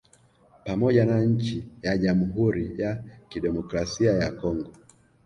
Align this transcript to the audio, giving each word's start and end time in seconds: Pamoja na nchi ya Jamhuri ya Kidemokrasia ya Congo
Pamoja 0.65 1.05
na 1.05 1.19
nchi 1.21 1.67
ya 1.81 1.97
Jamhuri 1.97 2.73
ya 2.81 3.03
Kidemokrasia 3.29 4.11
ya 4.13 4.31
Congo 4.31 4.71